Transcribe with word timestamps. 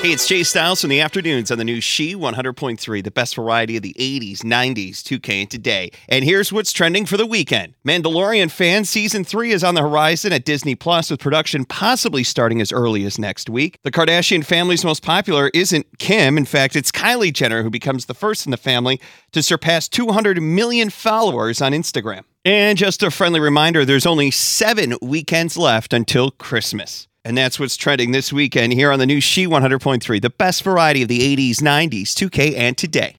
Hey, 0.00 0.12
it's 0.12 0.28
Jay 0.28 0.44
Styles 0.44 0.80
from 0.80 0.90
the 0.90 1.00
afternoons 1.00 1.50
on 1.50 1.58
the 1.58 1.64
new 1.64 1.80
She 1.80 2.14
100.3, 2.14 3.02
the 3.02 3.10
best 3.10 3.34
variety 3.34 3.76
of 3.78 3.82
the 3.82 3.96
80s, 3.98 4.44
90s, 4.44 4.98
2K, 4.98 5.40
and 5.40 5.50
today. 5.50 5.90
And 6.08 6.24
here's 6.24 6.52
what's 6.52 6.72
trending 6.72 7.04
for 7.04 7.16
the 7.16 7.26
weekend 7.26 7.74
Mandalorian 7.84 8.48
fans, 8.48 8.88
season 8.88 9.24
three 9.24 9.50
is 9.50 9.64
on 9.64 9.74
the 9.74 9.80
horizon 9.80 10.32
at 10.32 10.44
Disney 10.44 10.76
Plus, 10.76 11.10
with 11.10 11.18
production 11.18 11.64
possibly 11.64 12.22
starting 12.22 12.60
as 12.60 12.70
early 12.70 13.04
as 13.06 13.18
next 13.18 13.50
week. 13.50 13.76
The 13.82 13.90
Kardashian 13.90 14.44
family's 14.44 14.84
most 14.84 15.02
popular 15.02 15.50
isn't 15.52 15.98
Kim. 15.98 16.38
In 16.38 16.44
fact, 16.44 16.76
it's 16.76 16.92
Kylie 16.92 17.32
Jenner 17.32 17.64
who 17.64 17.70
becomes 17.70 18.06
the 18.06 18.14
first 18.14 18.46
in 18.46 18.52
the 18.52 18.56
family 18.56 19.00
to 19.32 19.42
surpass 19.42 19.88
200 19.88 20.40
million 20.40 20.90
followers 20.90 21.60
on 21.60 21.72
Instagram. 21.72 22.22
And 22.44 22.78
just 22.78 23.02
a 23.02 23.10
friendly 23.10 23.40
reminder 23.40 23.84
there's 23.84 24.06
only 24.06 24.30
seven 24.30 24.94
weekends 25.02 25.56
left 25.56 25.92
until 25.92 26.30
Christmas. 26.30 27.08
And 27.24 27.36
that's 27.36 27.58
what's 27.58 27.76
trending 27.76 28.12
this 28.12 28.32
weekend 28.32 28.72
here 28.72 28.92
on 28.92 28.98
the 28.98 29.06
new 29.06 29.20
She 29.20 29.46
100.3, 29.46 30.22
the 30.22 30.30
best 30.30 30.62
variety 30.62 31.02
of 31.02 31.08
the 31.08 31.36
80s, 31.36 31.56
90s, 31.56 32.14
2K, 32.14 32.56
and 32.56 32.76
today. 32.76 33.16